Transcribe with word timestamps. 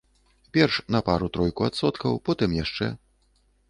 Перш 0.57 0.79
на 0.95 1.03
пару-тройку 1.11 1.69
адсоткаў, 1.69 2.21
потым 2.31 2.61
яшчэ. 2.63 2.95